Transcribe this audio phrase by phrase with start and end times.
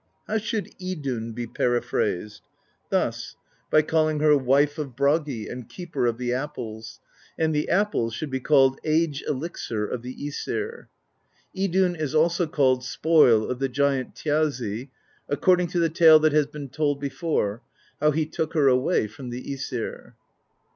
[0.27, 2.41] How should Idunn be periphrased?
[2.89, 3.35] Thus:
[3.69, 6.99] by call 130 PROSE EDDA ing her Wife of Bragi, and Keeper of the Apples;
[7.37, 10.87] and the apples should be called Age Elixir of the Msir.
[11.55, 14.89] Idunn is also called Spoil of the Giant Thjazi,
[15.29, 17.61] according to the tale that has been told before,
[17.99, 20.13] how he took her away from the iEsir.